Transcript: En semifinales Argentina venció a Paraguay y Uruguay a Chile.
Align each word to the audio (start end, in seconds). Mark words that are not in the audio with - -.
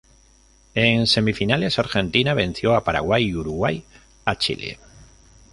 En 0.73 1.05
semifinales 1.05 1.77
Argentina 1.77 2.33
venció 2.33 2.73
a 2.75 2.83
Paraguay 2.83 3.25
y 3.25 3.35
Uruguay 3.35 3.85
a 4.25 4.35
Chile. 4.35 4.79